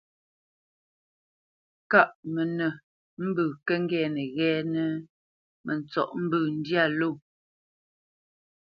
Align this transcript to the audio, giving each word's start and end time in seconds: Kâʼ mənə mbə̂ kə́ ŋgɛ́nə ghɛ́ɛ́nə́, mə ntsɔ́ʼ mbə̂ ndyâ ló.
Kâʼ 1.91 2.11
mənə 2.33 2.67
mbə̂ 3.27 3.45
kə́ 3.67 3.77
ŋgɛ́nə 3.83 4.23
ghɛ́ɛ́nə́, 4.35 4.91
mə 5.65 5.71
ntsɔ́ʼ 5.79 6.11
mbə̂ 6.23 6.41
ndyâ 6.57 6.83
ló. 6.99 7.09